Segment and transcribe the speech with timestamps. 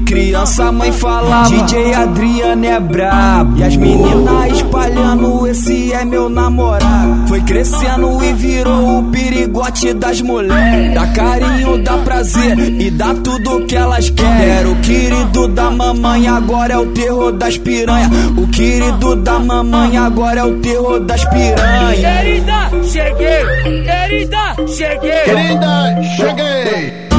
[0.00, 6.28] criança a mãe falava DJ Adriano é brabo E as meninas espalhando esse é meu
[6.28, 13.14] namorado Foi crescendo e virou o perigote das mulheres Dá carinho, dá prazer e dá
[13.14, 18.10] tudo que elas querem Era o querido da mamãe, agora é o terror das piranha
[18.36, 23.84] O querido da mamãe, agora é o terror das piranha Querida, cheguei!
[23.84, 25.24] Querida, cheguei!
[25.24, 27.11] Querida, cheguei!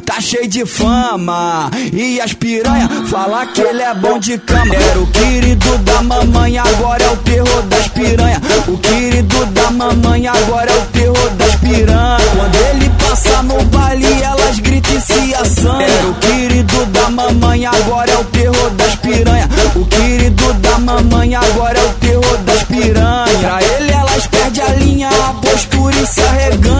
[0.00, 1.70] Tá cheio de fama.
[1.92, 4.74] E as piranha fala que ele é bom de cama.
[4.74, 8.40] Era o querido da mamãe, agora é o terror das piranha.
[8.66, 12.18] O querido da mamãe, agora é o terror das piranha.
[12.36, 15.80] Quando ele passa no baile, elas gritam e se assanham.
[15.80, 19.48] Era o querido da mamãe, agora é o terror das piranha.
[19.74, 23.38] O querido da mamãe, agora é o terror das piranha.
[23.40, 26.77] Pra ele elas perdem a linha, a postura e se arreganha.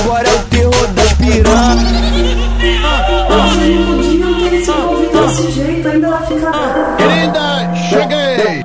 [0.00, 2.00] Agora é o terror das piranha.
[3.30, 6.96] Hoje um dia que ele se envolve desse jeito, ainda ela fica brava.
[6.96, 8.64] Querida, cheguei!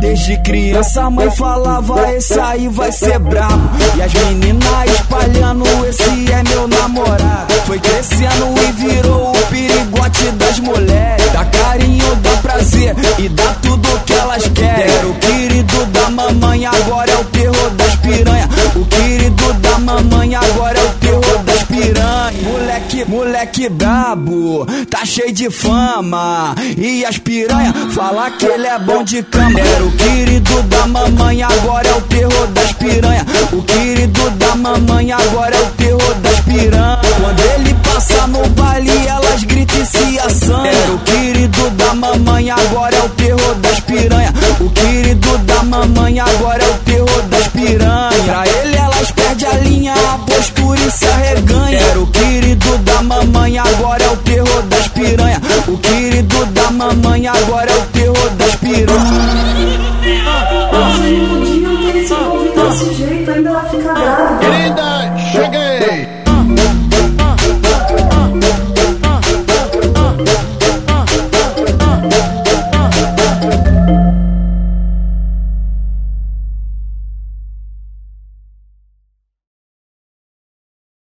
[0.00, 5.47] Desde criança a mãe falava esse aí vai ser brabo E as meninas espalhando
[10.78, 15.10] mulheres Dá carinho, dá prazer e dá tudo que elas querem.
[15.10, 20.78] O querido da mamãe, agora é o terror das piranha O querido da mamãe, agora
[20.78, 22.08] é o terror das piranha
[22.42, 26.54] Moleque, moleque brabo, tá cheio de fama.
[26.76, 29.58] E as piranha fala que ele é bom de cama.
[29.84, 35.56] O querido da mamãe, agora é o terror das piranha O querido da mamãe, agora
[35.56, 35.70] é o
[43.88, 44.32] piranha.
[44.60, 48.22] O querido da mamãe agora é o terror das piranha.
[48.24, 51.80] Pra ele elas perdem a linha, a postura e se arreganha.
[51.80, 55.40] Era o querido da mamãe, agora é o terror das piranha.
[55.66, 58.88] O querido da mamãe agora é o terror das piranha.
[64.40, 65.57] Querida, chega